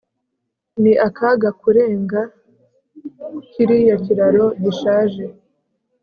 Ni 0.81 0.93
akaga 1.07 1.49
kurenga 1.59 2.21
kiriya 3.51 3.95
kiraro 4.03 4.45
gishaje 4.63 5.25